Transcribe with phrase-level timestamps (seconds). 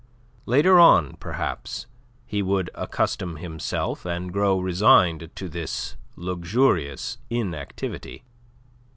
[0.47, 1.85] Later on, perhaps,
[2.25, 8.23] he would accustom himself and grow resigned to this luxurious inactivity.